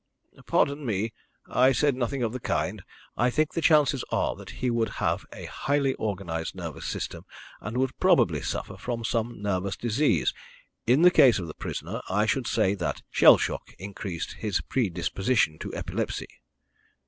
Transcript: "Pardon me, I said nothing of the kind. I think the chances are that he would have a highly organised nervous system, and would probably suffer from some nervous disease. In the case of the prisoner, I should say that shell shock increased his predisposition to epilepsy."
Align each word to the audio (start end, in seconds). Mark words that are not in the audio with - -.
"Pardon 0.47 0.83
me, 0.83 1.13
I 1.47 1.71
said 1.71 1.93
nothing 1.95 2.23
of 2.23 2.33
the 2.33 2.39
kind. 2.39 2.81
I 3.15 3.29
think 3.29 3.53
the 3.53 3.61
chances 3.61 4.03
are 4.11 4.35
that 4.35 4.49
he 4.49 4.71
would 4.71 4.89
have 4.97 5.27
a 5.31 5.45
highly 5.45 5.93
organised 5.97 6.55
nervous 6.55 6.85
system, 6.87 7.23
and 7.59 7.77
would 7.77 7.99
probably 7.99 8.41
suffer 8.41 8.77
from 8.77 9.03
some 9.03 9.39
nervous 9.43 9.77
disease. 9.77 10.33
In 10.87 11.03
the 11.03 11.11
case 11.11 11.37
of 11.37 11.45
the 11.45 11.53
prisoner, 11.53 12.01
I 12.09 12.25
should 12.25 12.47
say 12.47 12.73
that 12.73 13.03
shell 13.11 13.37
shock 13.37 13.73
increased 13.77 14.37
his 14.39 14.59
predisposition 14.61 15.59
to 15.59 15.71
epilepsy." 15.75 16.29